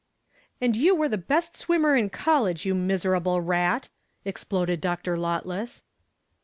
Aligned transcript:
"And 0.59 0.75
you 0.75 0.95
were 0.95 1.07
the 1.09 1.15
best 1.19 1.55
swimmer 1.55 1.95
in 1.95 2.09
college, 2.09 2.65
you 2.65 2.73
miserable 2.73 3.39
rat," 3.39 3.89
exploded 4.25 4.81
Dr. 4.81 5.15
Lotless. 5.15 5.83